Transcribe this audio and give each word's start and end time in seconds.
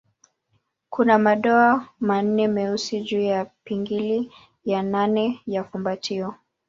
Kuna 0.89 1.19
madoa 1.19 1.87
manne 1.99 2.47
meusi 2.47 3.01
juu 3.01 3.21
ya 3.21 3.45
pingili 3.63 4.31
ya 4.65 4.83
nane 4.83 5.41
ya 5.47 5.63
fumbatio. 5.63 6.35